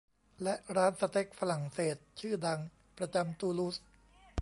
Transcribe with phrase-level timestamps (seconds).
[0.43, 2.59] และร้านสเต็กฝรั่งเศสชื่อดัง
[2.97, 3.75] ประจำตูลูส